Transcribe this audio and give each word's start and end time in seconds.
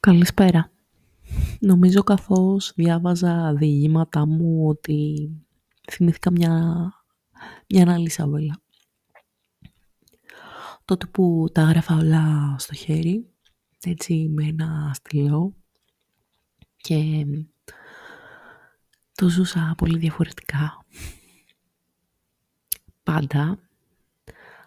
Καλησπέρα. 0.00 0.70
Νομίζω 1.60 2.02
καθώς 2.02 2.72
διάβαζα 2.74 3.54
διηγήματά 3.54 4.26
μου 4.26 4.68
ότι 4.68 5.30
θυμήθηκα 5.90 6.30
μια, 6.30 6.84
μια 7.68 7.92
άλλη 7.92 8.10
Σαβέλα. 8.10 8.62
Τότε 10.84 11.06
που 11.06 11.48
τα 11.52 11.60
έγραφα 11.60 11.94
όλα 11.94 12.54
στο 12.58 12.74
χέρι, 12.74 13.30
έτσι 13.84 14.28
με 14.34 14.44
ένα 14.44 14.90
στυλό 14.94 15.54
και 16.76 17.26
το 19.14 19.28
ζούσα 19.28 19.74
πολύ 19.76 19.98
διαφορετικά. 19.98 20.84
Πάντα 23.02 23.58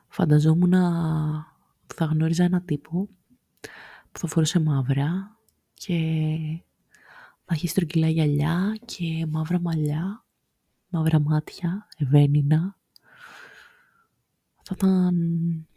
φανταζόμουν 0.07 0.73
ότι 0.73 1.95
θα 1.95 2.05
γνώριζα 2.05 2.43
ένα 2.43 2.61
τύπο 2.61 2.89
που 3.05 3.09
θα 4.23 4.31
φορούσε 4.31 4.59
μαύρα 4.59 5.37
και 5.73 5.97
θα 7.45 7.53
έχει 7.53 7.67
στρογγυλά 7.67 8.09
γυαλιά 8.09 8.77
και 8.85 9.25
μαύρα 9.29 9.59
μαλλιά, 9.59 10.25
μαύρα 10.89 11.19
μάτια, 11.19 11.87
ευαίνινα. 11.97 12.77
Θα 14.63 14.75
ήταν 14.77 15.67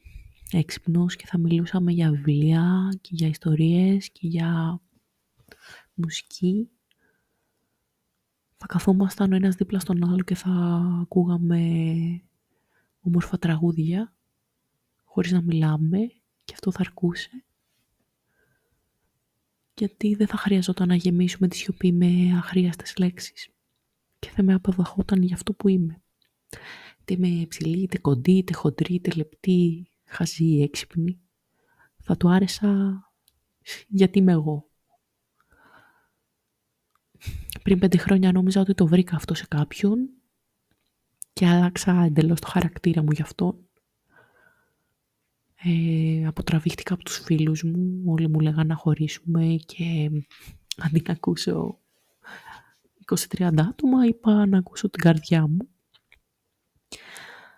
έξυπνος 0.51 1.17
και 1.17 1.27
θα 1.27 1.39
μιλούσαμε 1.39 1.93
για 1.93 2.11
βιβλία 2.11 2.89
και 3.01 3.11
για 3.13 3.29
ιστορίες 3.29 4.11
και 4.11 4.27
για 4.27 4.81
μουσική. 5.95 6.71
Θα 8.57 8.67
καθόμασταν 8.67 9.33
ο 9.33 9.37
ένας 9.37 9.55
δίπλα 9.55 9.79
στον 9.79 10.05
άλλο 10.05 10.23
και 10.23 10.35
θα 10.35 10.53
ακούγαμε 11.03 11.61
όμορφα 13.01 13.39
τραγούδια 13.39 14.15
χωρίς 15.05 15.33
να 15.33 15.43
μιλάμε 15.43 15.99
και 16.45 16.53
αυτό 16.55 16.71
θα 16.73 16.81
αρκούσε 16.81 17.46
γιατί 19.79 20.15
δεν 20.15 20.27
θα 20.27 20.37
χρειαζόταν 20.37 20.89
να 20.89 20.95
γεμίσουμε 20.95 21.49
τη 21.49 21.57
σιωπή 21.57 21.93
με 21.93 22.37
αχρίαστες 22.37 22.97
λέξεις 22.97 23.49
και 24.19 24.29
θα 24.31 24.43
με 24.43 24.55
αποδεχόταν 24.55 25.23
για 25.23 25.35
αυτό 25.35 25.53
που 25.53 25.69
είμαι. 25.69 26.03
Είτε 27.01 27.15
είμαι 27.15 27.47
ψηλή, 27.47 27.83
είτε 27.83 27.99
κοντή, 27.99 28.33
είτε 28.33 28.53
χοντρή, 28.53 28.95
είτε 28.95 29.11
λεπτή, 29.11 29.91
χαζή 30.05 30.45
ή 30.45 30.63
έξυπνη. 30.63 31.21
Θα 32.03 32.17
του 32.17 32.31
άρεσα 32.31 33.01
γιατί 33.89 34.19
είμαι 34.19 34.33
εγώ. 34.33 34.71
Πριν 37.63 37.79
πέντε 37.79 37.97
χρόνια 37.97 38.33
νόμιζα 38.33 38.61
ότι 38.61 38.75
το 38.75 38.87
βρήκα 38.87 39.17
αυτό 39.17 39.35
σε 39.35 39.47
κάποιον 39.47 40.09
και 41.33 41.47
άλλαξα 41.47 42.03
εντελώς 42.03 42.41
το 42.41 42.47
χαρακτήρα 42.47 43.03
μου 43.03 43.11
γι' 43.11 43.23
αυτό 43.23 43.66
ε, 45.63 46.27
αποτραβήχτηκα 46.27 46.95
από 46.95 47.05
τους 47.05 47.19
φίλους 47.19 47.63
μου, 47.63 48.03
όλοι 48.07 48.29
μου 48.29 48.41
λέγανε 48.41 48.65
να 48.65 48.75
χωρίσουμε 48.75 49.57
και 49.67 50.11
αντί 50.77 51.03
να 51.07 51.13
ακούσω 51.13 51.79
20-30 53.15 53.51
άτομα 53.59 54.07
είπα 54.07 54.47
να 54.47 54.59
ακούσω 54.59 54.91
την 54.91 55.03
καρδιά 55.03 55.47
μου. 55.47 55.69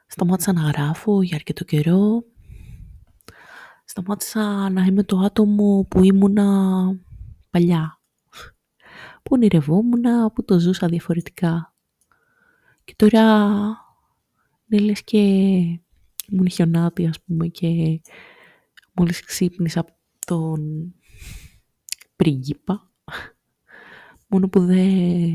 Σταμάτησα 0.06 0.52
να 0.52 0.60
γράφω 0.60 1.22
για 1.22 1.36
αρκετό 1.36 1.64
καιρό. 1.64 2.24
Σταμάτησα 3.84 4.70
να 4.70 4.84
είμαι 4.84 5.02
το 5.02 5.18
άτομο 5.18 5.86
που 5.90 6.04
ήμουνα 6.04 6.46
παλιά. 7.50 8.00
Που 9.22 9.30
ονειρευόμουν, 9.30 10.32
που 10.34 10.44
το 10.44 10.58
ζούσα 10.58 10.86
διαφορετικά. 10.86 11.74
Και 12.84 12.94
τώρα 12.96 13.46
είναι 14.68 14.82
λες 14.82 15.04
και 15.04 15.18
ήμουν 16.32 16.50
χιονάτη 16.50 17.06
ας 17.06 17.22
πούμε 17.22 17.46
και 17.46 18.00
μόλις 18.92 19.24
ξύπνησα 19.24 19.80
από 19.80 19.92
τον 20.26 20.92
πρίγκιπα 22.16 22.92
μόνο 24.28 24.48
που 24.48 24.60
δε, 24.60 24.86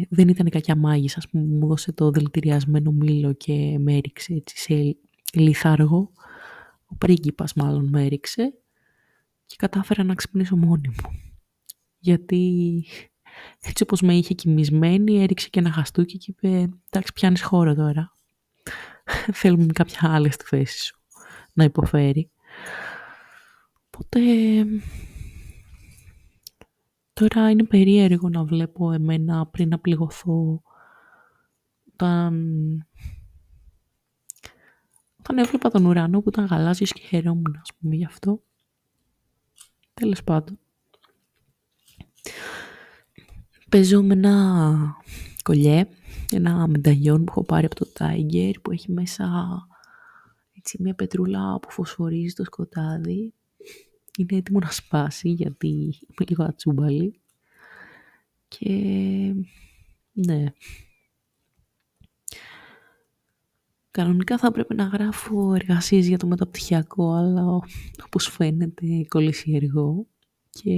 δεν 0.09 0.27
ήταν 0.27 0.49
κακιά 0.49 0.75
μάγισσα 0.75 1.17
ας 1.17 1.29
πούμε 1.29 1.43
μου 1.43 1.67
δώσε 1.67 1.91
το 1.91 2.11
δηλητηριασμένο 2.11 2.91
μήλο 2.91 3.33
και 3.33 3.77
με 3.79 3.95
έριξε 3.95 4.33
έτσι 4.33 4.57
σε 4.57 4.97
λιθάργο. 5.33 6.11
Ο 6.85 6.95
πρίγκιπας 6.95 7.53
μάλλον 7.53 7.89
με 7.89 8.05
έριξε 8.05 8.53
και 9.45 9.55
κατάφερα 9.57 10.03
να 10.03 10.15
ξυπνήσω 10.15 10.55
μόνη 10.55 10.87
μου. 10.87 11.19
Γιατί 11.99 12.83
έτσι 13.61 13.83
όπως 13.83 14.01
με 14.01 14.15
είχε 14.15 14.33
κοιμισμένη 14.33 15.21
έριξε 15.21 15.49
και 15.49 15.59
ένα 15.59 15.71
χαστούκι 15.71 16.17
και 16.17 16.31
είπε 16.31 16.69
εντάξει 16.89 17.13
πιάνεις 17.13 17.41
χώρο 17.41 17.75
τώρα 17.75 18.11
θέλουμε 19.39 19.65
κάποια 19.65 20.13
άλλη 20.13 20.31
στη 20.31 20.45
θέση 20.45 20.83
σου 20.83 20.97
να 21.53 21.63
υποφέρει. 21.63 22.31
Οπότε 23.85 24.19
τώρα 27.13 27.49
είναι 27.49 27.63
περίεργο 27.63 28.29
να 28.29 28.43
βλέπω 28.43 28.91
εμένα 28.91 29.47
πριν 29.47 29.67
να 29.67 29.79
πληγωθώ 29.79 30.61
όταν, 31.93 32.33
όταν 35.19 35.37
έβλεπα 35.37 35.69
τον 35.69 35.85
ουρανό 35.85 36.21
που 36.21 36.29
ήταν 36.29 36.45
γαλάζιος 36.45 36.91
και 36.91 37.01
χαιρόμουν 37.01 37.59
ας 37.61 37.69
πούμε 37.79 37.95
γι' 37.95 38.05
αυτό. 38.05 38.43
Τέλος 39.93 40.23
πάντων. 40.23 40.59
Παίζω 43.69 44.03
με 44.03 44.13
ένα 44.13 44.95
κολλιέ 45.43 45.87
ένα 46.31 46.67
μενταγιόν 46.67 47.23
που 47.23 47.31
έχω 47.31 47.43
πάρει 47.43 47.65
από 47.65 47.75
το 47.75 47.87
Tiger 47.99 48.53
που 48.61 48.71
έχει 48.71 48.91
μέσα 48.91 49.27
έτσι, 50.57 50.77
μια 50.81 50.93
πετρούλα 50.93 51.59
που 51.59 51.71
φωσφορίζει 51.71 52.33
το 52.33 52.43
σκοτάδι. 52.43 53.33
Είναι 54.17 54.37
έτοιμο 54.37 54.59
να 54.59 54.71
σπάσει 54.71 55.29
γιατί 55.29 55.67
είμαι 55.67 56.25
λίγο 56.27 56.43
ατσούμπαλη. 56.43 57.19
Και 58.47 58.69
ναι. 60.11 60.53
Κανονικά 63.91 64.37
θα 64.37 64.51
πρέπει 64.51 64.75
να 64.75 64.83
γράφω 64.83 65.53
εργασίες 65.53 66.07
για 66.07 66.17
το 66.17 66.27
μεταπτυχιακό, 66.27 67.13
αλλά 67.13 67.59
όπως 68.05 68.27
φαίνεται 68.27 69.05
κολλησιεργό 69.07 70.07
και 70.49 70.71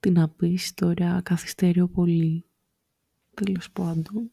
τι 0.00 0.10
να 0.10 0.28
πεις 0.28 0.74
τώρα 0.74 1.20
καθυστερώ 1.22 1.88
πολύ. 1.88 2.44
Τέλος 3.34 3.70
πάντων. 3.70 4.30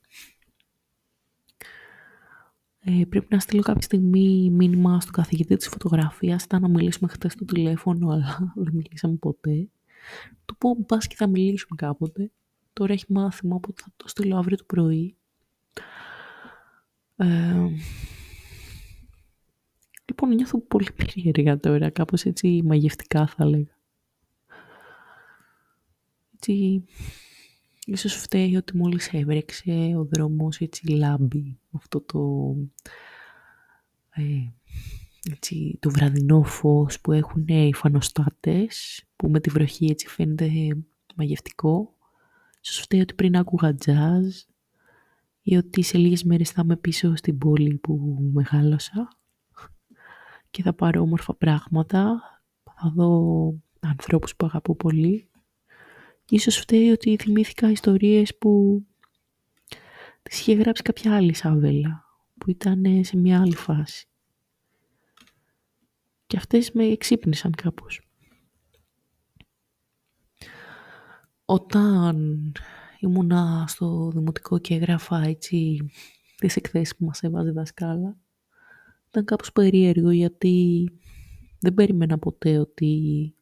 Ε, 2.84 3.03
πρέπει 3.09 3.28
να 3.29 3.39
στείλω 3.39 3.62
κάποια 3.62 3.81
στιγμή 3.81 4.50
μήνυμα 4.50 5.01
στον 5.01 5.13
καθηγητή 5.13 5.56
της 5.56 5.67
φωτογραφίας. 5.67 6.44
Ήταν 6.44 6.62
να 6.62 6.67
μιλήσουμε 6.67 7.11
χτες 7.11 7.31
στο 7.31 7.45
τηλέφωνο, 7.45 8.09
αλλά 8.09 8.53
δεν 8.63 8.73
μιλήσαμε 8.73 9.16
ποτέ. 9.16 9.69
Του 10.45 10.57
πω, 10.57 10.84
πας 10.85 11.07
και 11.07 11.16
θα 11.16 11.28
μιλήσουμε 11.28 11.75
κάποτε. 11.75 12.31
Τώρα 12.73 12.94
έχει 12.94 13.06
μάθημα, 13.07 13.56
οπότε 13.56 13.81
θα 13.81 13.91
το 13.97 14.07
στείλω 14.07 14.38
αύριο 14.38 14.57
το 14.57 14.63
πρωί. 14.63 15.16
Ε, 17.16 17.67
λοιπόν, 20.06 20.35
νιώθω 20.35 20.59
πολύ 20.59 20.88
περίεργα 21.03 21.59
τώρα, 21.59 21.90
κάπως 21.90 22.23
έτσι 22.23 22.61
μαγευτικά 22.66 23.28
θα 23.28 23.45
λέγα. 23.45 23.79
Έτσι, 26.35 26.84
Ίσως 27.91 28.16
φταίει 28.16 28.56
ότι 28.56 28.78
μόλις 28.78 29.13
έβρεξε 29.13 29.94
ο 29.97 30.03
δρόμος 30.03 30.57
έτσι 30.57 30.88
λάμπει 30.88 31.59
αυτό 31.72 32.02
το, 32.02 32.56
ε, 34.09 34.24
έτσι, 35.31 35.78
το 35.79 35.90
βραδινό 35.90 36.44
φως 36.44 37.02
που 37.02 37.12
έχουν 37.12 37.47
οι 37.47 37.74
φανοστάτες 37.74 39.03
που 39.16 39.29
με 39.29 39.40
τη 39.40 39.50
βροχή 39.50 39.85
έτσι 39.85 40.07
φαίνεται 40.07 40.50
μαγευτικό. 41.16 41.96
Ίσως 42.62 42.79
φταίει 42.79 43.02
ότι 43.02 43.13
πριν 43.13 43.38
άκουγα 43.38 43.75
jazz 43.85 44.52
ή 45.41 45.56
ότι 45.56 45.81
σε 45.81 45.97
λίγες 45.97 46.23
μέρες 46.23 46.52
θα 46.52 46.62
είμαι 46.63 46.78
πίσω 46.78 47.16
στην 47.16 47.38
πόλη 47.38 47.78
που 47.78 48.18
μεγάλωσα 48.34 49.08
και 50.52 50.62
θα 50.62 50.73
πάρω 50.73 51.02
όμορφα 51.02 51.35
πράγματα, 51.35 52.22
θα 52.63 52.91
δω 52.96 53.53
ανθρώπους 53.79 54.35
που 54.35 54.46
αγαπώ 54.46 54.76
πολύ 54.76 55.30
Ίσως 56.33 56.57
φταίει 56.57 56.89
ότι 56.89 57.16
θυμήθηκα 57.19 57.72
ιστορίες 57.72 58.37
που 58.37 58.83
τις 60.22 60.39
είχε 60.39 60.53
γράψει 60.53 60.83
κάποια 60.83 61.16
άλλη 61.16 61.33
Σαβέλα, 61.33 62.05
που 62.37 62.49
ήταν 62.49 63.03
σε 63.03 63.17
μια 63.17 63.41
άλλη 63.41 63.55
φάση. 63.55 64.07
Και 66.28 66.37
αυτές 66.37 66.72
με 66.72 66.83
εξύπνησαν 66.83 67.51
κάπως. 67.51 68.01
Όταν 71.45 72.51
ήμουνα 72.99 73.66
στο 73.67 74.11
δημοτικό 74.13 74.59
και 74.59 74.73
έγραφα 74.73 75.22
έτσι 75.22 75.89
τις 76.37 76.55
εκθέσεις 76.55 76.95
που 76.95 77.05
μας 77.05 77.23
έβαζε 77.23 77.51
δασκάλα, 77.51 78.17
ήταν 79.07 79.25
κάπως 79.25 79.51
περίεργο 79.51 80.11
γιατί 80.11 80.89
δεν 81.59 81.73
περίμενα 81.73 82.19
ποτέ 82.19 82.57
ότι 82.57 83.35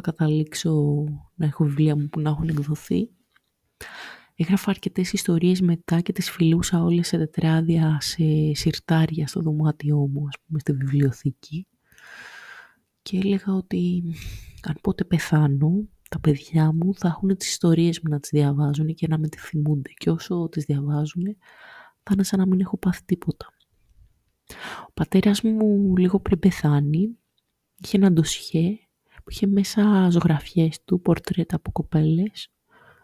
θα 0.00 0.10
καταλήξω 0.10 1.04
να 1.34 1.46
έχω 1.46 1.64
βιβλία 1.64 1.96
μου 1.96 2.08
που 2.08 2.20
να 2.20 2.30
έχουν 2.30 2.48
εκδοθεί. 2.48 3.10
Έγραφα 4.34 4.70
αρκετές 4.70 5.12
ιστορίες 5.12 5.60
μετά 5.60 6.00
και 6.00 6.12
τις 6.12 6.30
φιλούσα 6.30 6.82
όλες 6.82 7.06
σε 7.06 7.16
τετράδια, 7.16 7.98
σε 8.00 8.24
συρτάρια 8.52 9.26
στο 9.26 9.40
δωμάτιό 9.40 9.96
μου, 9.96 10.26
ας 10.26 10.34
πούμε, 10.46 10.58
στη 10.58 10.72
βιβλιοθήκη. 10.72 11.66
Και 13.02 13.16
έλεγα 13.16 13.54
ότι 13.54 14.02
αν 14.62 14.76
πότε 14.80 15.04
πεθάνω, 15.04 15.88
τα 16.08 16.20
παιδιά 16.20 16.72
μου 16.72 16.94
θα 16.94 17.08
έχουν 17.08 17.36
τις 17.36 17.48
ιστορίες 17.48 18.00
μου 18.00 18.10
να 18.10 18.20
τις 18.20 18.30
διαβάζουν 18.30 18.94
και 18.94 19.06
να 19.06 19.18
με 19.18 19.28
τη 19.28 19.38
θυμούνται. 19.38 19.90
Και 19.96 20.10
όσο 20.10 20.48
τις 20.50 20.64
διαβάζουν, 20.64 21.24
θα 22.02 22.10
είναι 22.12 22.22
σαν 22.24 22.38
να 22.38 22.46
μην 22.46 22.60
έχω 22.60 22.76
πάθει 22.78 23.04
τίποτα. 23.04 23.46
Ο 24.88 24.92
πατέρας 24.94 25.42
μου 25.42 25.96
λίγο 25.96 26.20
πριν 26.20 26.38
πεθάνει, 26.38 27.18
είχε 27.84 27.96
ένα 27.96 28.12
ντοσιέ 28.12 28.87
που 29.28 29.34
είχε 29.34 29.46
μέσα 29.46 30.08
ζωγραφιές 30.10 30.84
του, 30.84 31.00
πορτρέτα 31.00 31.56
από 31.56 31.72
κοπέλες. 31.72 32.50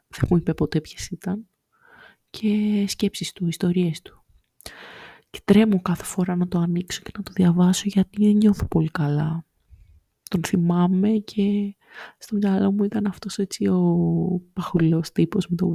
Δεν 0.08 0.28
μου 0.30 0.36
είπε 0.36 0.54
ποτέ 0.54 0.80
ποιες 0.80 1.08
ήταν. 1.08 1.48
Και 2.30 2.84
σκέψεις 2.88 3.32
του, 3.32 3.46
ιστορίες 3.46 4.02
του. 4.02 4.24
Και 5.30 5.40
τρέμω 5.44 5.82
κάθε 5.82 6.04
φορά 6.04 6.36
να 6.36 6.48
το 6.48 6.58
ανοίξω 6.58 7.00
και 7.02 7.10
να 7.16 7.22
το 7.22 7.32
διαβάσω 7.34 7.82
γιατί 7.86 8.24
δεν 8.24 8.36
νιώθω 8.36 8.66
πολύ 8.66 8.90
καλά. 8.90 9.44
Τον 10.30 10.44
θυμάμαι 10.44 11.10
και 11.10 11.76
στο 12.18 12.36
μυαλό 12.36 12.72
μου 12.72 12.84
ήταν 12.84 13.06
αυτός 13.06 13.38
έτσι 13.38 13.66
ο 13.66 13.82
παχουλός 14.52 15.12
τύπος 15.12 15.48
με 15.48 15.56
το 15.56 15.66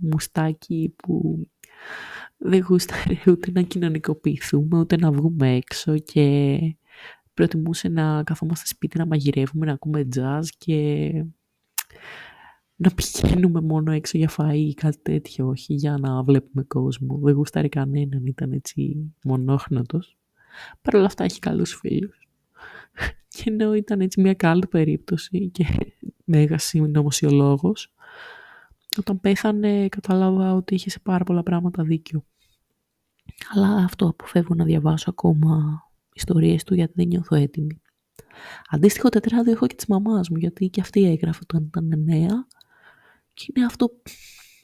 μουστάκι 0.00 0.94
που 0.96 1.46
δεν 2.36 2.64
γούσταρε 2.68 3.18
ούτε 3.26 3.50
να 3.50 3.62
κοινωνικοποιηθούμε 3.62 4.78
ούτε 4.78 4.96
να 4.96 5.12
βγούμε 5.12 5.56
έξω 5.56 5.98
και 5.98 6.58
προτιμούσε 7.36 7.88
να 7.88 8.22
καθόμαστε 8.22 8.66
σπίτι 8.66 8.98
να 8.98 9.06
μαγειρεύουμε, 9.06 9.66
να 9.66 9.72
ακούμε 9.72 10.08
jazz 10.16 10.42
και 10.58 11.10
να 12.76 12.90
πηγαίνουμε 12.90 13.60
μόνο 13.60 13.92
έξω 13.92 14.18
για 14.18 14.30
φαΐ 14.36 14.54
ή 14.54 14.74
κάτι 14.74 14.98
τέτοιο, 15.02 15.48
όχι 15.48 15.74
για 15.74 15.96
να 16.00 16.22
βλέπουμε 16.22 16.62
κόσμο. 16.62 17.18
Δεν 17.22 17.34
γούσταρε 17.34 17.68
κανέναν, 17.68 18.26
ήταν 18.26 18.52
έτσι 18.52 19.12
μονόχνοτος. 19.24 20.16
Παρ' 20.82 20.94
όλα 20.94 21.06
αυτά 21.06 21.24
έχει 21.24 21.38
καλούς 21.38 21.74
φίλους. 21.74 22.28
Και 23.28 23.44
ενώ 23.46 23.74
ήταν 23.74 24.00
έτσι 24.00 24.20
μια 24.20 24.34
καλή 24.34 24.66
περίπτωση 24.66 25.50
και 25.50 25.64
μέγας 26.24 26.64
συνωμοσιολόγος, 26.64 27.92
όταν 28.98 29.20
πέθανε 29.20 29.88
κατάλαβα 29.88 30.54
ότι 30.54 30.74
είχε 30.74 30.90
σε 30.90 30.98
πάρα 30.98 31.24
πολλά 31.24 31.42
πράγματα 31.42 31.82
δίκιο. 31.82 32.24
Αλλά 33.54 33.68
αυτό 33.68 34.08
αποφεύγω 34.08 34.54
να 34.54 34.64
διαβάσω 34.64 35.10
ακόμα 35.10 35.85
ιστορίες 36.16 36.64
του 36.64 36.74
γιατί 36.74 36.92
δεν 36.96 37.06
νιώθω 37.06 37.36
έτοιμη. 37.36 37.80
Αντίστοιχο 38.70 39.08
τετράδιο 39.08 39.52
έχω 39.52 39.66
και 39.66 39.74
της 39.74 39.86
μαμάς 39.86 40.28
μου 40.28 40.36
γιατί 40.36 40.68
και 40.68 40.80
αυτή 40.80 41.04
έγραφε 41.04 41.40
όταν 41.42 41.64
ήταν 41.64 42.02
νέα 42.04 42.46
και 43.34 43.52
είναι 43.54 43.66
αυτό 43.66 43.90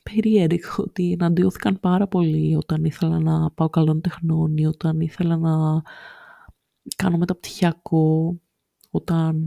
περίεργο 0.03 0.75
ότι 0.77 1.13
εναντιώθηκαν 1.13 1.81
πάρα 1.81 2.07
πολύ 2.09 2.57
όταν 2.57 2.85
ήθελα 2.85 3.19
να 3.19 3.51
πάω 3.51 3.69
καλών 3.69 4.01
τεχνών 4.01 4.57
ή 4.57 4.67
όταν 4.67 5.01
ήθελα 5.01 5.37
να 5.37 5.83
κάνω 6.97 7.17
μεταπτυχιακό, 7.17 8.41
όταν 8.91 9.43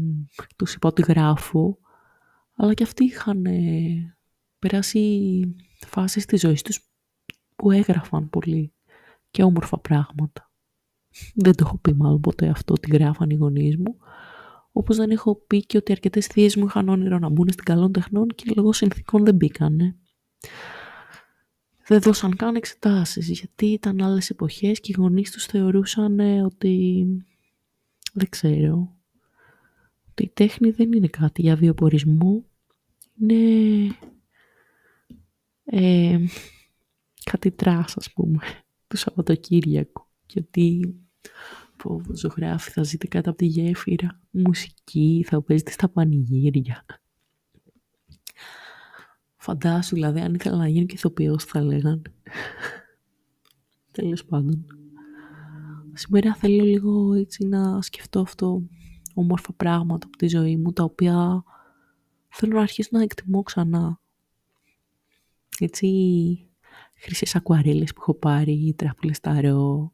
τους 0.56 0.74
είπα 0.74 0.88
ότι 0.88 1.02
γράφω. 1.02 1.78
Αλλά 2.56 2.74
και 2.74 2.84
αυτοί 2.84 3.04
είχαν 3.04 3.46
περάσει 4.60 5.56
φάσεις 5.88 6.26
της 6.26 6.40
ζωής 6.42 6.62
τους 6.62 6.90
που 7.56 7.72
έγραφαν 7.72 8.30
πολύ 8.30 8.74
και 9.32 9.44
όμορφα 9.44 9.80
πράγματα. 9.80 10.45
Δεν 11.36 11.56
το 11.56 11.64
έχω 11.66 11.78
πει 11.78 11.94
μάλλον 11.94 12.20
ποτέ 12.20 12.48
αυτό 12.48 12.74
ότι 12.74 12.92
γράφαν 12.92 13.30
οι 13.30 13.36
γονείς 13.36 13.78
μου. 13.78 13.98
Όπως 14.72 14.98
δεν 14.98 15.10
έχω 15.10 15.36
πει 15.36 15.66
και 15.66 15.78
ότι 15.78 15.92
αρκετές 15.92 16.28
θείες 16.28 16.56
μου 16.56 16.66
είχαν 16.66 16.90
όνειρο 16.90 17.20
να 17.20 17.30
μπουν 17.30 17.50
στην 17.52 17.64
καλών 17.64 17.92
τεχνών 17.92 18.28
και 18.28 18.52
λόγω 18.56 18.74
συνθήκων 18.74 19.24
δεν 19.26 19.36
μπήκανε. 19.36 19.96
Δεν 21.88 22.02
δώσαν 22.02 22.36
καν 22.36 22.56
εξετάσεις 22.56 23.30
γιατί 23.30 23.66
ήταν 23.66 24.02
άλλες 24.02 24.30
εποχές 24.30 24.80
και 24.80 24.92
οι 24.92 24.96
γονείς 24.98 25.32
τους 25.32 25.46
θεωρούσαν 25.46 26.20
ότι 26.20 27.06
δεν 28.14 28.30
ξέρω 28.30 28.96
ότι 30.10 30.24
η 30.24 30.32
τέχνη 30.34 30.70
δεν 30.70 30.94
είναι 30.94 31.08
κάτι 31.08 31.42
για 31.42 31.56
βιοπορισμό 31.56 32.46
είναι 33.20 33.88
ε, 35.66 36.26
κάτι 37.24 37.52
trash 37.52 37.98
ας 37.98 38.12
πούμε 38.14 38.40
του 38.88 38.98
Σαββατοκύριακου 38.98 40.06
γιατί 40.26 40.96
πω, 41.78 42.02
ζωγράφοι 42.14 42.72
θα 42.72 42.84
ζείτε 42.84 43.08
κάτω 43.08 43.30
από 43.30 43.40
τη 43.40 43.46
γέφυρα 43.46 44.20
μουσική 44.32 45.26
θα 45.28 45.42
παίζετε 45.42 45.72
στα 45.72 45.90
πανηγύρια. 45.90 46.86
Φαντάσου 49.36 49.94
δηλαδή 49.94 50.20
αν 50.20 50.34
ήθελα 50.34 50.58
να 50.58 50.68
γίνω 50.68 50.86
και 50.86 50.96
ηθοποιός 50.96 51.44
θα 51.44 51.62
λέγανε. 51.62 52.02
Τέλος 53.92 54.26
πάντων. 54.26 54.66
Σήμερα 55.94 56.36
θέλω 56.36 56.64
λίγο 56.64 57.14
έτσι 57.14 57.46
να 57.46 57.82
σκεφτώ 57.82 58.20
αυτό 58.20 58.64
όμορφα 59.14 59.54
πράγματα 59.54 60.08
από 60.08 60.18
τη 60.18 60.28
ζωή 60.28 60.58
μου 60.58 60.74
τα 60.74 60.84
οποία 60.84 61.44
θέλω 62.28 62.56
να 62.56 62.62
αρχίσω 62.62 62.90
να 62.92 63.02
εκτιμώ 63.02 63.44
ξανά. 63.44 64.00
Έτσι 65.60 65.88
χρυσές 66.96 67.36
ακουαρέλες 67.36 67.94
που 67.94 68.00
έχω 68.02 68.14
πάρει, 68.14 68.74
τράπουλες 68.78 69.20
ταρό, 69.20 69.94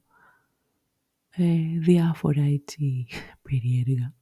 ε, 1.31 1.80
διάφορα 1.80 2.42
έτσι 2.42 3.06
περίεργα. 3.50 4.13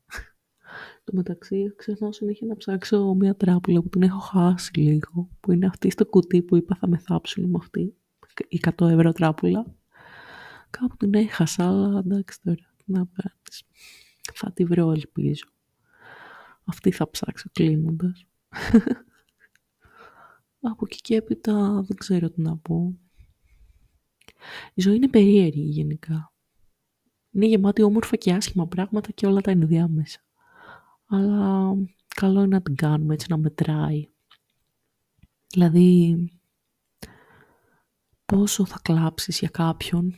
Το 1.04 1.12
μεταξύ 1.16 1.74
ξεχνάω 1.76 2.12
συνέχεια 2.12 2.48
να 2.48 2.56
ψάξω 2.56 3.14
μια 3.14 3.36
τράπουλα 3.36 3.82
που 3.82 3.90
την 3.90 4.02
έχω 4.02 4.20
χάσει 4.20 4.72
λίγο, 4.80 5.30
που 5.40 5.52
είναι 5.52 5.66
αυτή 5.66 5.90
στο 5.90 6.06
κουτί 6.06 6.42
που 6.42 6.56
είπα 6.56 6.76
θα 6.76 6.88
με 6.88 6.98
θάψουν 6.98 7.50
με 7.50 7.58
αυτή, 7.58 7.96
η 8.48 8.60
100 8.78 8.90
ευρώ 8.90 9.12
τράπουλα. 9.12 9.76
Κάπου 10.70 10.98
την 10.98 11.14
έχασα, 11.14 11.68
αλλά 11.68 12.00
εντάξει 12.00 12.40
τώρα, 12.44 12.74
να 12.86 12.98
κάνεις. 12.98 13.64
Θα 14.34 14.52
τη 14.52 14.64
βρω, 14.66 14.92
ελπίζω. 14.92 15.46
Αυτή 16.64 16.92
θα 16.92 17.10
ψάξω 17.10 17.50
κλείνοντας. 17.52 18.26
Από 20.62 20.86
εκεί 20.86 21.02
και 21.02 21.16
έπειτα 21.16 21.84
δεν 21.88 21.98
ξέρω 21.98 22.30
τι 22.30 22.42
να 22.42 22.58
πω. 22.58 22.98
Η 24.74 24.82
ζωή 24.82 24.96
είναι 24.96 25.10
περίεργη 25.10 25.62
γενικά. 25.62 26.29
Είναι 27.32 27.46
γεμάτη 27.46 27.82
όμορφα 27.84 28.16
και 28.16 28.34
άσχημα 28.34 28.68
πράγματα 28.68 29.12
και 29.12 29.26
όλα 29.26 29.42
τα 29.42 29.52
ενδιάμεσα. 29.52 30.20
Αλλά 31.08 31.74
καλό 32.16 32.40
είναι 32.40 32.48
να 32.56 32.62
την 32.62 32.76
κάνουμε 32.76 33.14
έτσι 33.14 33.28
να 33.30 33.38
μετράει. 33.38 34.08
Δηλαδή, 35.48 36.18
πόσο 38.26 38.66
θα 38.66 38.80
κλάψεις 38.82 39.40
για 39.40 39.50
κάποιον, 39.50 40.16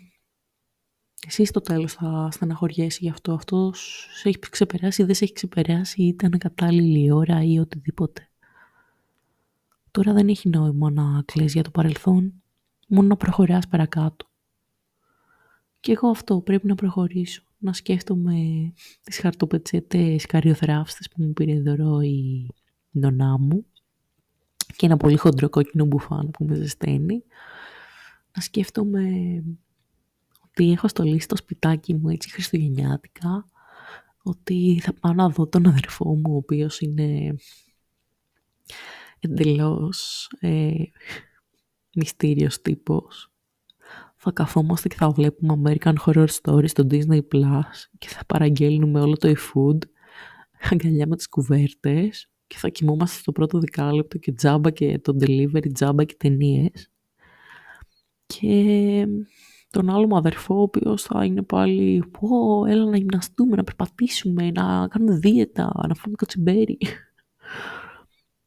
εσύ 1.28 1.46
στο 1.46 1.62
τέλος 1.62 1.94
θα 1.94 2.30
στεναχωριέσαι 2.32 3.00
γι' 3.02 3.10
αυτό, 3.10 3.34
αυτός 3.34 4.08
σε 4.14 4.30
έχει 4.30 4.40
ξεπεράσει 4.40 5.02
ή 5.02 5.06
δεν 5.06 5.16
σε 5.16 5.24
έχει 5.24 5.34
ξεπεράσει 5.34 6.02
ή 6.02 6.08
ήταν 6.08 6.38
κατάλληλη 6.38 7.04
η 7.04 7.12
ώρα 7.12 7.44
ή 7.44 7.60
οτιδήποτε. 7.60 8.30
Τώρα 9.92 10.14
δεν 10.14 10.28
έχει 10.28 10.50
νόημα 10.50 10.92
να 10.92 11.22
κλαις 11.26 11.54
για 11.54 11.64
το 11.64 11.72
παρελθόν, 11.72 12.44
μόνο 12.88 13.08
να 13.08 13.16
προχωράς 13.16 13.68
παρακάτω. 13.68 14.31
Και 15.82 15.92
εγώ 15.92 16.08
αυτό 16.08 16.42
πρέπει 16.42 16.68
να 16.68 16.76
προχωρήσω, 16.76 17.44
να 17.58 17.74
σκέφτομαι 17.74 18.36
τις 19.04 19.20
χαρτοπετσέτες 19.20 20.26
καριοθράφστες 20.26 21.10
που 21.10 21.24
μου 21.24 21.34
πήρε 21.34 21.60
δωρό 21.60 22.02
η 22.02 22.48
νονά 22.92 23.38
μου 23.38 23.66
και 24.76 24.86
ένα 24.86 24.98
πολύ 24.98 25.18
χοντρό 25.18 25.50
κόκκινο 25.50 25.86
μπουφάν 25.86 26.32
που 26.32 26.46
με 26.46 26.56
ζεσταίνει. 26.56 27.24
Να 28.36 28.42
σκέφτομαι 28.42 29.04
ότι 30.46 30.72
έχω 30.72 30.88
στολίσει 30.88 31.28
το 31.28 31.36
σπιτάκι 31.36 31.94
μου 31.94 32.10
έτσι 32.10 32.32
χριστουγεννιάτικα, 32.32 33.50
ότι 34.24 34.80
θα 34.84 34.94
πάω 34.94 35.14
να 35.14 35.30
δω 35.30 35.48
τον 35.48 35.68
αδερφό 35.68 36.16
μου, 36.16 36.34
ο 36.34 36.36
οποίος 36.36 36.80
είναι 36.80 37.36
εντελώς 39.20 40.30
ε, 40.40 40.72
μυστήριος 41.96 42.62
τύπος. 42.62 43.31
Θα 44.24 44.32
καθόμαστε 44.32 44.88
και 44.88 44.96
θα 44.96 45.10
βλέπουμε 45.10 45.62
American 45.64 45.94
Horror 46.06 46.28
Story 46.42 46.70
στο 46.70 46.88
Disney 46.92 47.20
Plus 47.34 47.62
και 47.98 48.08
θα 48.08 48.26
παραγγέλνουμε 48.26 49.02
όλο 49.02 49.18
το 49.18 49.34
e-food, 49.36 49.78
αγκαλιά 50.72 51.08
με 51.08 51.16
τις 51.16 51.30
κουβέρτες 51.30 52.30
και 52.48 52.58
θα 52.58 52.70
κοιμόμαστε 52.70 53.20
στο 53.20 53.32
πρώτο 53.32 53.60
δεκάλεπτο 53.60 54.18
και 54.18 54.32
τζάμπα 54.32 54.70
και 54.70 55.00
το 55.00 55.16
delivery 55.20 55.74
τζάμπα 55.74 56.04
και 56.04 56.16
ταινίες. 56.18 56.92
Και 58.26 59.08
τον 59.70 59.90
άλλο 59.90 60.08
μου 60.08 60.18
αδερφό, 60.18 60.56
ο 60.56 60.62
οποίος 60.62 61.02
θα 61.02 61.26
είναι 61.26 61.44
πάλι, 61.44 62.04
πω, 62.12 62.66
έλα 62.66 62.86
να 62.86 62.98
γυμναστούμε, 62.98 63.56
να 63.56 63.64
περπατήσουμε, 63.64 64.52
να 64.52 64.88
κάνουμε 64.88 65.18
δίαιτα, 65.18 65.86
να 65.88 65.96
φάμε 65.96 66.16
κοτσιμπέρι. 66.16 66.78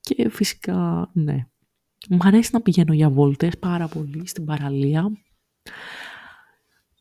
Και 0.00 0.28
φυσικά, 0.28 1.10
ναι. 1.12 1.46
Μ' 2.08 2.26
αρέσει 2.26 2.50
να 2.52 2.60
πηγαίνω 2.60 2.92
για 2.92 3.10
βόλτες 3.10 3.58
πάρα 3.58 3.88
πολύ 3.88 4.26
στην 4.26 4.44
παραλία. 4.44 5.10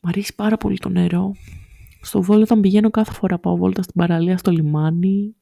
Μ' 0.01 0.07
αρέσει 0.07 0.35
πάρα 0.35 0.57
πολύ 0.57 0.77
το 0.77 0.89
νερό. 0.89 1.35
Στο 2.01 2.21
Βόλο 2.21 2.41
όταν 2.41 2.61
πηγαίνω 2.61 2.89
κάθε 2.89 3.11
φορά 3.11 3.39
πάω 3.39 3.57
βόλτα 3.57 3.81
στην 3.81 3.95
παραλία 3.95 4.37
στο 4.37 4.51
λιμάνι. 4.51 5.35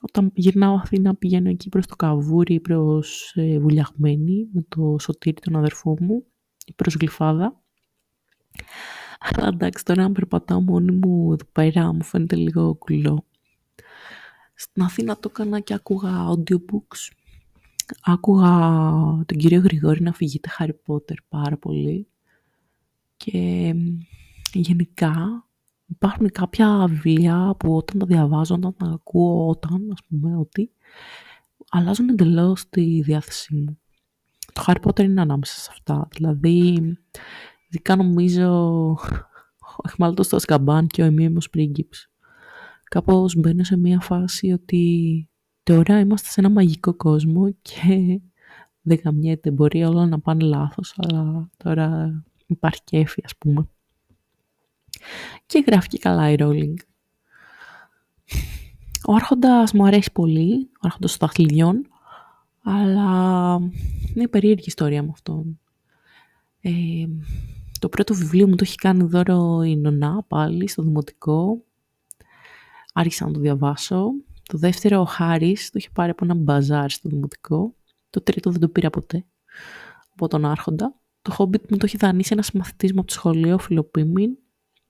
Όταν 0.00 0.30
γυρνάω 0.34 0.74
Αθήνα 0.74 1.14
πηγαίνω 1.14 1.48
εκεί 1.48 1.68
προς 1.68 1.86
το 1.86 1.96
Καβούρι, 1.96 2.60
προς 2.60 3.32
ε, 3.34 3.58
Βουλιαγμένη 3.58 4.48
με 4.52 4.64
το 4.68 4.96
σωτήρι 5.00 5.40
τον 5.40 5.56
αδερφό 5.56 5.96
μου 6.00 6.24
ή 6.66 6.72
προς 6.72 6.94
Γλυφάδα. 6.94 7.60
Αλλά 9.20 9.48
εντάξει 9.48 9.84
τώρα 9.84 10.04
αν 10.04 10.12
περπατάω 10.12 10.60
μόνη 10.60 10.92
μου 10.92 11.32
εδώ 11.32 11.44
πέρα 11.52 11.92
μου 11.92 12.02
φαίνεται 12.02 12.36
λίγο 12.36 12.74
κουλό. 12.74 13.24
Στην 14.54 14.82
Αθήνα 14.82 15.16
το 15.16 15.28
έκανα 15.32 15.60
και 15.60 15.74
άκουγα 15.74 16.26
audiobooks. 16.28 17.12
Άκουγα 18.02 18.50
τον 19.26 19.38
κύριο 19.38 19.60
Γρηγόρη 19.60 20.02
να 20.02 20.12
φυγείται 20.12 20.48
Harry 20.58 20.76
Potter 20.86 21.16
πάρα 21.28 21.56
πολύ. 21.56 22.08
Και 23.16 23.74
γενικά 24.52 25.46
υπάρχουν 25.86 26.30
κάποια 26.30 26.86
βιβλία 26.88 27.54
που 27.58 27.76
όταν 27.76 27.98
τα 27.98 28.06
διαβάζω, 28.06 28.54
όταν 28.54 28.74
τα 28.76 28.86
ακούω, 28.86 29.48
όταν, 29.48 29.88
ας 29.92 30.00
πούμε, 30.08 30.36
ότι 30.36 30.70
αλλάζουν 31.70 32.08
εντελώς 32.08 32.68
τη 32.68 33.00
διάθεσή 33.02 33.54
μου. 33.54 33.78
Το 34.52 34.64
Harry 34.66 34.80
Potter 34.82 35.02
είναι 35.02 35.20
ανάμεσα 35.20 35.58
σε 35.58 35.68
αυτά. 35.72 36.08
Δηλαδή, 36.10 36.74
ειδικά 37.68 37.96
νομίζω 37.96 38.48
ο 39.58 39.80
Αχμάλτος 39.82 40.26
στο 40.26 40.38
Σκαμπάν 40.38 40.86
και 40.86 41.02
ο 41.02 41.04
Εμίμος 41.04 41.50
Πρίγκιπς. 41.50 42.10
Κάπως 42.84 43.36
μπαίνω 43.36 43.64
σε 43.64 43.76
μια 43.76 44.00
φάση 44.00 44.52
ότι 44.52 45.28
τώρα 45.62 45.98
είμαστε 46.00 46.28
σε 46.28 46.40
ένα 46.40 46.50
μαγικό 46.50 46.94
κόσμο 46.94 47.50
και 47.62 48.20
δεν 48.88 49.02
καμιέται. 49.02 49.50
Μπορεί 49.50 49.84
όλα 49.84 50.06
να 50.06 50.20
πάνε 50.20 50.44
λάθος, 50.44 50.94
αλλά 50.96 51.50
τώρα 51.56 52.12
υπάρχει 52.46 52.80
κέφι, 52.84 53.22
ας 53.24 53.36
πούμε. 53.36 53.68
Και 55.46 55.64
γράφει 55.66 55.88
και 55.88 55.98
καλά 55.98 56.30
η 56.30 56.36
Rowling. 56.38 56.74
Ο 59.06 59.14
Άρχοντας 59.14 59.72
μου 59.72 59.86
αρέσει 59.86 60.12
πολύ, 60.12 60.70
ο 60.74 60.78
Άρχοντας 60.80 61.16
των 61.16 61.28
Δαχτυλιών, 61.28 61.86
αλλά 62.62 63.60
είναι 64.14 64.28
περίεργη 64.28 64.64
ιστορία 64.66 65.02
με 65.02 65.08
αυτόν. 65.12 65.60
Ε, 66.60 66.70
το 67.78 67.88
πρώτο 67.88 68.14
βιβλίο 68.14 68.48
μου 68.48 68.54
το 68.54 68.64
έχει 68.66 68.74
κάνει 68.74 69.04
δώρο 69.04 69.62
η 69.62 69.76
Νονά 69.76 70.24
πάλι 70.28 70.68
στο 70.68 70.82
δημοτικό. 70.82 71.64
Άρχισα 72.92 73.26
να 73.26 73.32
το 73.32 73.40
διαβάσω. 73.40 74.10
Το 74.42 74.58
δεύτερο 74.58 75.00
ο 75.00 75.04
Χάρης 75.04 75.70
το 75.70 75.78
είχε 75.78 75.88
πάρει 75.92 76.10
από 76.10 76.24
ένα 76.24 76.34
μπαζάρ 76.34 76.90
στο 76.90 77.08
δημοτικό. 77.08 77.74
Το 78.10 78.22
τρίτο 78.22 78.50
δεν 78.50 78.60
το 78.60 78.68
πήρα 78.68 78.90
ποτέ 78.90 79.24
από 80.12 80.28
τον 80.28 80.44
Άρχοντα. 80.44 80.94
Το 81.26 81.34
Hobbit 81.38 81.68
μου 81.68 81.76
το 81.76 81.84
έχει 81.84 81.96
δανείσει 81.96 82.32
ένας 82.32 82.52
μαθητής 82.52 82.92
μου 82.92 82.98
από 82.98 83.08
το 83.08 83.12
σχολείο, 83.12 83.58
Φιλοπίμιν. 83.58 84.36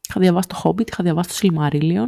Είχα 0.09 0.21
διαβάσει 0.21 0.49
το 0.49 0.61
Hobbit, 0.65 0.91
είχα 0.91 1.03
διαβάσει 1.03 1.41
το 1.41 1.49
Silmarillion. 1.49 2.07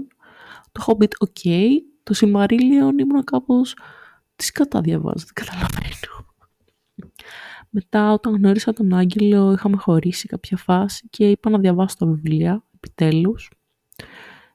Το 0.72 0.84
Hobbit, 0.86 1.10
OK. 1.18 1.36
Okay. 1.44 1.68
Το 2.02 2.14
Silmarillion 2.16 2.98
ήμουν 2.98 3.24
κάπως... 3.24 3.76
Τι 4.36 4.52
σκατά 4.52 4.80
διαβάζω, 4.80 5.24
δεν 5.24 5.44
καταλαβαίνω. 5.46 6.26
Μετά 7.70 8.12
όταν 8.12 8.34
γνώρισα 8.34 8.72
τον 8.72 8.94
Άγγελο 8.94 9.52
είχαμε 9.52 9.76
χωρίσει 9.76 10.26
κάποια 10.26 10.56
φάση 10.56 11.08
και 11.10 11.30
είπα 11.30 11.50
να 11.50 11.58
διαβάσω 11.58 11.96
τα 11.96 12.06
βιβλία, 12.06 12.64
επιτέλους. 12.74 13.50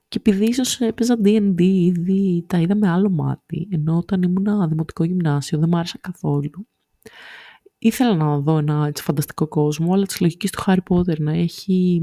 Και 0.08 0.18
επειδή 0.18 0.44
ίσως 0.44 0.80
έπαιζα 0.80 1.16
D&D 1.24 1.60
ήδη, 1.60 2.44
τα 2.46 2.58
είδα 2.58 2.74
με 2.74 2.88
άλλο 2.88 3.10
μάτι, 3.10 3.68
ενώ 3.70 3.96
όταν 3.96 4.22
ήμουν 4.22 4.68
δημοτικό 4.68 5.04
γυμνάσιο 5.04 5.58
δεν 5.58 5.68
μ' 5.68 5.76
άρεσαν 5.76 5.98
καθόλου. 5.98 6.68
Ήθελα 7.84 8.14
να 8.14 8.38
δω 8.38 8.58
ένα 8.58 8.86
έτσι, 8.86 9.02
φανταστικό 9.02 9.48
κόσμο, 9.48 9.92
αλλά 9.94 10.06
της 10.06 10.20
λογικής 10.20 10.50
του 10.50 10.62
Harry 10.66 10.78
Potter 10.88 11.18
να 11.18 11.32
έχει 11.32 12.02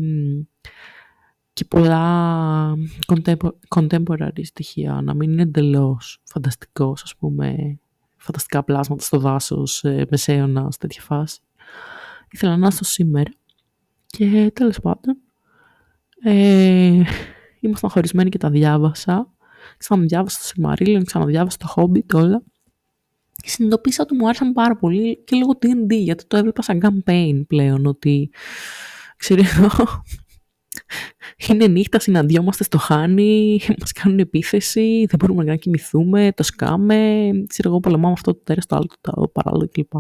και 1.54 1.66
πολλά 1.66 2.74
contemporary 3.76 4.42
στοιχεία, 4.44 5.02
να 5.02 5.14
μην 5.14 5.32
είναι 5.32 5.42
εντελώς 5.42 6.22
φανταστικός, 6.24 7.02
ας 7.04 7.16
πούμε, 7.16 7.80
φανταστικά 8.18 8.64
πλάσματα 8.64 9.04
στο 9.04 9.18
δάσος, 9.18 9.84
ε, 9.84 10.06
μεσαίωνας, 10.10 10.74
σε 10.74 10.80
τέτοια 10.80 11.02
φάση. 11.02 11.40
Ήθελα 12.32 12.58
να 12.58 12.70
στο 12.70 12.84
σήμερα. 12.84 13.32
Και 14.06 14.52
τέλος 14.56 14.80
πάντων, 14.80 15.18
ε, 16.24 17.04
ήμασταν 17.60 17.90
χωρισμένοι 17.90 18.30
και 18.30 18.38
τα 18.38 18.50
διάβασα. 18.50 19.34
Ξαναδιάβασα 19.78 20.38
το 20.38 20.46
Σιμαρίλιον, 20.46 21.04
ξαναδιάβασα 21.06 21.58
το 21.58 21.74
Hobbit, 21.76 22.14
όλα. 22.14 22.44
Και 23.42 23.50
συνειδητοποίησα 23.50 24.04
ότι 24.04 24.16
μου 24.16 24.26
άρεσαν 24.26 24.54
πάρα 24.54 24.76
πολύ 24.76 25.24
και 25.24 25.36
λόγω 25.36 25.52
D&D, 25.62 25.98
γιατί 25.98 26.26
το 26.28 26.38
έβλεπα 26.38 26.62
σαν 26.62 26.80
campaign 26.82 27.42
πλέον, 27.48 27.86
ότι 27.86 28.30
ξέρω 29.18 29.44
είναι 31.48 31.68
νύχτα, 31.68 32.00
συναντιόμαστε 32.00 32.64
στο 32.64 32.78
χάνι, 32.78 33.60
μας 33.80 33.92
κάνουν 33.92 34.20
επίθεση, 34.20 35.06
δεν 35.10 35.20
μπορούμε 35.20 35.44
να 35.44 35.56
κοιμηθούμε, 35.56 36.32
το 36.36 36.44
σκάμε, 36.44 37.30
ξέρω 37.48 37.70
εγώ 37.70 37.80
πολεμάμε 37.80 38.14
αυτό 38.14 38.34
το 38.34 38.40
τέρας, 38.44 38.66
το 38.66 38.76
άλλο, 38.76 38.88
το 39.02 39.28
παράλληλο 39.28 39.70
κλπ. 39.72 39.94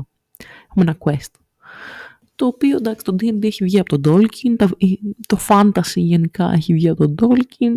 Έχουμε 0.69 0.85
ένα 0.85 0.97
quest. 0.99 1.39
Το 2.35 2.45
οποίο 2.45 2.75
εντάξει 2.75 3.05
το 3.05 3.15
D&D 3.19 3.43
έχει 3.43 3.63
βγει 3.63 3.79
από 3.79 3.99
τον 3.99 4.13
Tolkien, 4.13 4.67
το 5.27 5.37
fantasy 5.47 5.95
γενικά 5.95 6.51
έχει 6.51 6.73
βγει 6.73 6.89
από 6.89 7.13
τον 7.13 7.15
Tolkien, 7.29 7.73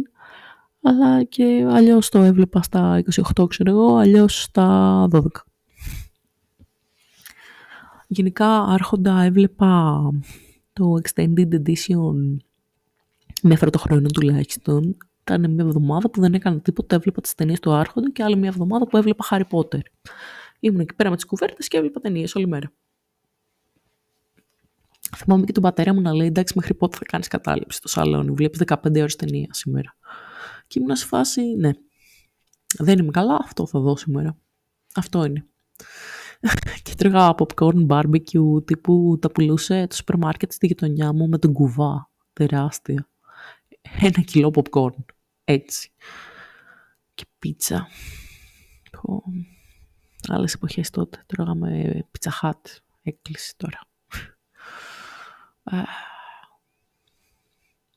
αλλά 0.82 1.22
και 1.24 1.66
αλλιώς 1.68 2.08
το 2.08 2.18
έβλεπα 2.18 2.62
στα 2.62 3.02
28 3.36 3.48
ξέρω 3.48 3.70
εγώ, 3.70 3.96
αλλιώς 3.96 4.42
στα 4.42 5.08
12. 5.10 5.22
Γενικά 8.14 8.60
άρχοντα 8.60 9.22
έβλεπα 9.22 10.02
το 10.72 10.94
Extended 11.02 11.48
Edition 11.52 12.36
μία 13.42 13.58
το 13.58 13.78
χρόνο 13.78 14.08
τουλάχιστον. 14.08 14.96
Ήταν 15.20 15.50
μια 15.50 15.64
εβδομάδα 15.64 16.10
που 16.10 16.20
δεν 16.20 16.34
έκανα 16.34 16.60
τίποτα, 16.60 16.94
έβλεπα 16.94 17.20
τις 17.20 17.34
ταινίες 17.34 17.60
του 17.60 17.72
Άρχοντα 17.72 18.10
και 18.10 18.22
άλλη 18.22 18.36
μια 18.36 18.48
εβδομάδα 18.48 18.86
που 18.86 18.96
έβλεπα 18.96 19.24
Harry 19.30 19.42
Potter. 19.50 19.80
Ήμουν 20.60 20.80
εκεί 20.80 20.94
πέρα 20.94 21.10
με 21.10 21.16
τις 21.16 21.24
κουβέρτες 21.24 21.68
και 21.68 21.76
έβλεπα 21.76 22.00
ταινίες 22.00 22.34
όλη 22.34 22.46
μέρα. 22.46 22.72
Θυμάμαι 25.16 25.44
και 25.44 25.52
τον 25.52 25.62
πατέρα 25.62 25.94
μου 25.94 26.00
να 26.00 26.14
λέει: 26.14 26.26
Εντάξει, 26.26 26.52
μέχρι 26.56 26.74
πότε 26.74 26.96
θα 26.96 27.04
κάνεις 27.04 27.28
κατάληψη 27.28 27.78
στο 27.78 27.88
σαλόνι. 27.88 28.30
Βλέπεις 28.30 28.60
15 28.66 28.76
ώρες 28.84 29.16
ταινία 29.16 29.48
σήμερα. 29.50 29.96
Και 30.66 30.78
ήμουν 30.78 30.96
σε 30.96 31.06
φάση: 31.06 31.42
Ναι, 31.42 31.70
δεν 32.78 32.98
είμαι 32.98 33.10
καλά, 33.10 33.38
αυτό 33.42 33.66
θα 33.66 33.80
δω 33.80 33.96
σήμερα. 33.96 34.36
Αυτό 34.94 35.24
είναι. 35.24 35.46
Και 36.82 36.94
τρώγα 36.96 37.34
popcorn 37.38 37.86
barbecue 37.86 38.66
τύπου 38.66 39.18
τα 39.20 39.30
πουλούσε 39.30 39.86
το 39.86 39.94
σούπερ 39.94 40.16
μάρκετ 40.16 40.52
στη 40.52 40.66
γειτονιά 40.66 41.12
μου 41.12 41.28
με 41.28 41.38
τον 41.38 41.52
κουβά. 41.52 42.10
Τεράστια 42.32 43.08
ένα 44.00 44.20
κιλό 44.20 44.52
popcorn. 44.54 45.04
Έτσι. 45.44 45.90
Και 47.14 47.24
πίτσα. 47.38 47.88
Πω. 48.90 49.22
Άλλες 50.28 50.54
εποχές 50.54 50.90
τότε. 50.90 51.22
Τρώγαμε 51.26 52.04
πίτσα 52.10 52.30
χάτ. 52.30 52.66
Έκλεισε 53.02 53.54
τώρα. 53.56 53.80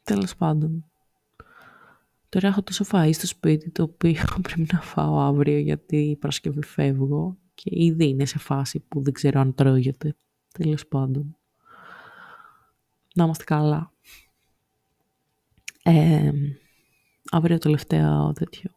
Τέλος 0.04 0.36
πάντων. 0.36 0.92
Τώρα 2.30 2.48
έχω 2.48 2.63
τόσο 2.63 2.86
φαΐ 2.92 3.10
στο 3.13 3.27
σπίτι 3.27 3.72
το 3.72 3.84
οποίο 3.84 4.24
πρέπει 4.42 4.68
να 4.74 4.82
φάω 4.82 5.20
αύριο 5.20 5.58
γιατί 5.58 5.98
η 5.98 6.16
Παρασκευή 6.16 6.63
φεύγω 6.63 7.38
και 7.63 7.69
ήδη 7.73 8.07
είναι 8.07 8.25
σε 8.25 8.39
φάση 8.39 8.79
που 8.79 9.01
δεν 9.01 9.13
ξέρω 9.13 9.39
αν 9.39 9.55
τρώγεται. 9.55 10.15
Τέλος 10.51 10.87
πάντων. 10.87 11.37
Να 13.15 13.23
είμαστε 13.23 13.43
καλά. 13.43 13.93
Ε, 15.83 16.31
αύριο 17.31 17.57
τελευταίο 17.57 18.33
τέτοιο. 18.33 18.71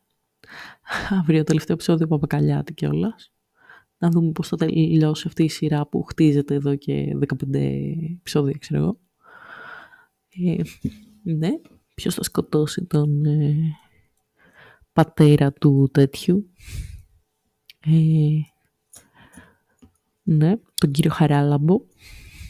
αύριο 1.21 1.45
τελευταίο 1.45 1.75
επεισόδιο 1.75 2.07
Παπακαλιάτη 2.07 2.75
κιόλας. 2.75 3.33
Να 3.99 4.09
δούμε 4.11 4.33
πώς 4.33 4.49
θα 4.49 4.57
τελειώσει 4.57 5.25
αυτή 5.27 5.45
η 5.45 5.49
σειρά 5.49 5.87
που 5.87 6.03
χτίζεται 6.03 6.55
εδώ 6.55 6.77
και 6.77 7.17
15 7.19 7.55
επεισόδια, 8.19 8.59
ξέρω 8.59 8.81
εγώ. 8.81 8.99
Ε, 10.29 10.63
ναι, 11.23 11.51
ποιος 11.95 12.15
θα 12.15 12.23
σκοτώσει 12.23 12.85
τον 12.85 13.25
ε, 13.25 13.55
πατέρα 14.93 15.53
του 15.53 15.91
τέτοιου. 15.93 16.51
Ε, 17.81 18.50
ναι, 20.23 20.53
τον 20.75 20.91
κύριο 20.91 21.11
Χαράλαμπο. 21.11 21.81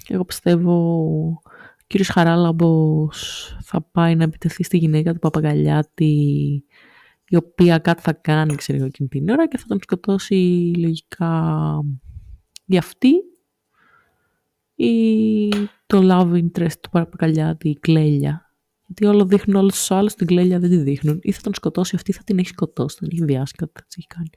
Εγώ 0.08 0.24
πιστεύω 0.24 1.42
κύριος 1.90 2.08
Χαράλαμπος 2.08 3.48
θα 3.62 3.82
πάει 3.82 4.16
να 4.16 4.24
επιτεθεί 4.24 4.62
στη 4.62 4.76
γυναίκα 4.76 5.12
του 5.12 5.18
Παπαγκαλιάτη 5.18 6.14
η 7.28 7.36
οποία 7.36 7.78
κάτι 7.78 8.02
θα 8.02 8.12
κάνει, 8.12 8.54
ξέρω 8.54 8.78
εγώ, 8.78 8.86
εκείνη 8.86 9.08
την 9.08 9.28
ώρα 9.28 9.48
και 9.48 9.58
θα 9.58 9.64
τον 9.66 9.78
σκοτώσει 9.82 10.72
λογικά 10.78 11.80
για 12.64 12.78
αυτή 12.78 13.12
ή 14.74 15.48
το 15.86 16.00
love 16.02 16.32
interest 16.32 16.78
του 16.80 16.90
Παπαγκαλιάτη, 16.90 17.68
η 17.68 17.78
κλέλια. 17.78 18.54
Γιατί 18.86 19.06
όλο 19.06 19.24
δείχνουν 19.24 19.56
όλους 19.56 19.74
τους 19.74 19.90
άλλους, 19.90 20.14
την 20.14 20.26
κλέλια 20.26 20.58
δεν 20.58 20.70
τη 20.70 20.76
δείχνουν. 20.76 21.18
Ή 21.22 21.32
θα 21.32 21.40
τον 21.40 21.54
σκοτώσει 21.54 21.96
αυτή, 21.96 22.12
θα 22.12 22.22
την 22.24 22.38
έχει 22.38 22.48
σκοτώσει, 22.48 22.96
θα 23.00 23.06
την 23.06 23.16
έχει 23.16 23.24
βιάσει, 23.24 23.54
κάτι 23.54 23.72
θα 23.74 23.86
έχει 23.96 24.06
κάνει. 24.06 24.30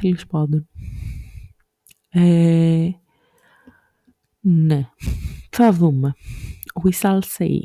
Τέλος 0.00 0.26
πάντων. 0.26 0.68
Ε, 2.08 2.90
ναι, 4.40 4.88
θα 5.50 5.72
δούμε. 5.72 6.14
We 6.82 7.00
shall 7.00 7.20
see. 7.38 7.60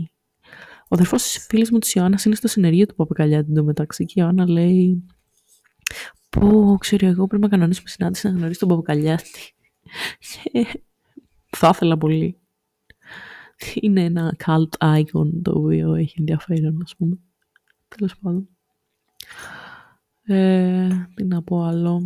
Ο 0.83 0.95
αδερφός 0.95 1.23
της 1.23 1.45
φίλης 1.49 1.71
μου 1.71 1.79
της 1.79 1.93
Ιωάννας 1.93 2.25
είναι 2.25 2.35
στο 2.35 2.47
συνεργείο 2.47 2.85
του 2.85 2.95
Παπακαλιάτη 2.95 3.51
εντωμεταξύ 3.51 4.05
και 4.05 4.13
η 4.15 4.21
Ιωάννα 4.23 4.49
λέει. 4.49 5.05
Πω, 6.29 6.77
ξέρω 6.79 7.07
εγώ, 7.07 7.27
πρέπει 7.27 7.43
να 7.43 7.49
κανονίσουμε 7.49 7.89
συνάντηση 7.89 8.27
να 8.27 8.33
γνωρίσει 8.33 8.59
τον 8.59 8.67
Παπακαλιάτη. 8.67 9.53
Και 10.51 10.65
θα 11.49 11.69
ήθελα 11.73 11.97
πολύ. 11.97 12.39
Είναι 13.75 14.03
ένα 14.03 14.35
cult 14.45 14.97
icon 14.97 15.31
το 15.41 15.51
οποίο 15.51 15.93
έχει 15.93 16.15
ενδιαφέρον, 16.19 16.81
ας 16.83 16.95
πούμε. 16.95 17.17
Τέλος 17.87 18.17
πάντων. 18.17 18.49
Ε, 20.23 20.89
τι 21.13 21.23
να 21.23 21.43
πω 21.43 21.63
άλλο. 21.63 22.03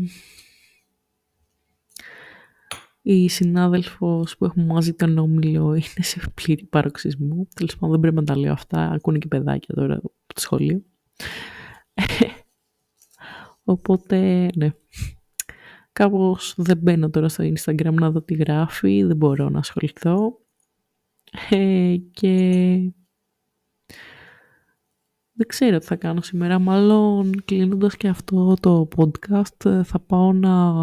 Η 3.08 3.30
συνάδελφος 3.30 4.38
που 4.38 4.46
έχουμε 4.46 4.66
μαζί 4.66 4.94
τον 4.94 5.18
όμιλο 5.18 5.74
είναι 5.74 6.04
σε 6.06 6.22
πλήρη 6.34 6.64
παροξισμό. 6.64 7.48
Τέλος 7.56 7.74
πάντων 7.74 7.92
δεν 7.92 8.00
πρέπει 8.00 8.16
να 8.16 8.24
τα 8.24 8.38
λέω 8.38 8.52
αυτά. 8.52 8.90
Ακούνε 8.92 9.18
και 9.18 9.28
παιδάκια 9.28 9.76
τώρα 9.76 9.96
από 9.96 10.14
το 10.34 10.42
σχολείο. 10.42 10.84
Οπότε, 13.64 14.50
ναι. 14.56 14.74
Κάπως 15.92 16.54
δεν 16.58 16.78
μπαίνω 16.78 17.10
τώρα 17.10 17.30
στο 17.30 17.44
Instagram 17.44 17.94
να 17.94 18.12
δω 18.12 18.22
τι 18.22 18.34
γράφει. 18.34 19.04
Δεν 19.04 19.16
μπορώ 19.16 19.50
να 19.50 19.60
ασχοληθώ. 19.60 20.40
Ε, 21.50 21.96
και 22.12 22.32
δεν 25.32 25.48
ξέρω 25.48 25.78
τι 25.78 25.86
θα 25.86 25.96
κάνω 25.96 26.22
σήμερα. 26.22 26.60
Μάλλον 26.60 27.46
κλείνοντας 27.46 27.98
και 27.98 28.08
αυτό 28.08 28.54
το 28.60 28.88
podcast 28.96 29.84
θα 29.84 30.00
πάω 30.00 30.34
να 30.34 30.74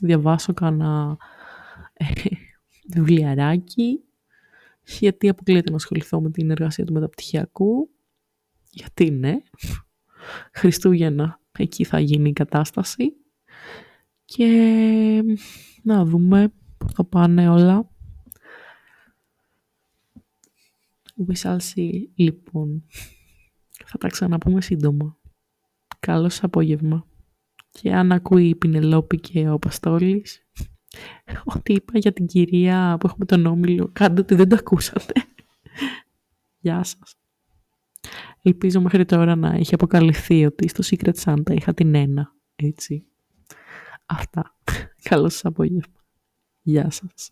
διαβάσω 0.00 0.54
κανένα 0.54 1.16
ε, 1.92 2.04
βιβλιαράκι 2.88 4.02
γιατί 4.98 5.28
αποκλείεται 5.28 5.70
να 5.70 5.76
ασχοληθώ 5.76 6.20
με 6.20 6.30
την 6.30 6.50
εργασία 6.50 6.84
του 6.84 6.92
μεταπτυχιακού. 6.92 7.90
Γιατί 8.70 9.10
ναι. 9.10 9.36
Χριστούγεννα 10.52 11.40
εκεί 11.58 11.84
θα 11.84 12.00
γίνει 12.00 12.28
η 12.28 12.32
κατάσταση. 12.32 13.16
Και 14.24 15.22
να 15.82 16.04
δούμε 16.04 16.52
πώς 16.78 16.92
θα 16.92 17.04
πάνε 17.04 17.48
όλα. 17.48 17.90
We 21.26 21.34
shall 21.42 21.58
see, 21.74 21.92
λοιπόν. 22.14 22.84
Θα 23.84 23.98
τα 23.98 24.08
ξαναπούμε 24.08 24.60
σύντομα. 24.60 25.18
Καλό 26.00 26.28
σας 26.28 26.42
απόγευμα. 26.42 27.07
Και 27.80 27.94
αν 27.94 28.12
ακούει 28.12 28.48
η 28.48 28.54
Πινελόπη 28.54 29.20
και 29.20 29.50
ο 29.50 29.58
Παστόλης, 29.58 30.46
ό,τι 31.44 31.72
είπα 31.72 31.98
για 31.98 32.12
την 32.12 32.26
κυρία 32.26 32.96
που 33.00 33.06
έχουμε 33.06 33.24
τον 33.24 33.46
Όμιλο, 33.46 33.90
κάντε 33.92 34.20
ότι 34.20 34.34
δεν 34.34 34.48
το 34.48 34.56
ακούσατε. 34.58 35.12
Γεια 36.58 36.82
σας. 36.84 37.14
Ελπίζω 38.42 38.80
μέχρι 38.80 39.04
τώρα 39.04 39.36
να 39.36 39.54
έχει 39.54 39.74
αποκαλυφθεί 39.74 40.44
ότι 40.44 40.68
στο 40.68 40.82
Secret 40.86 41.14
Santa 41.24 41.50
είχα 41.54 41.74
την 41.74 41.94
ένα. 41.94 42.34
Έτσι. 42.56 43.06
Αυτά. 44.06 44.56
Καλό 45.02 45.28
σας 45.28 45.44
απόγευμα. 45.44 46.04
Γεια 46.62 46.90
σας. 46.90 47.30